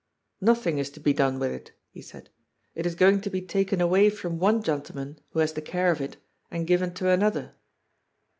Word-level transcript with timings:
"Nothing 0.51 0.79
is 0.79 0.89
to 0.97 0.99
be 0.99 1.13
done 1.13 1.37
with 1.37 1.51
it," 1.51 1.73
he 1.91 2.01
said." 2.01 2.31
It 2.73 2.87
is 2.87 2.95
going 2.95 3.21
to 3.21 3.29
be 3.29 3.39
taken 3.39 3.79
away 3.79 4.09
from 4.09 4.39
one 4.39 4.63
gentleman 4.63 5.19
who 5.29 5.39
has 5.41 5.53
the 5.53 5.61
care 5.61 5.91
of 5.91 6.01
it 6.01 6.17
and 6.49 6.65
given 6.65 6.91
to 6.95 7.09
another." 7.11 7.53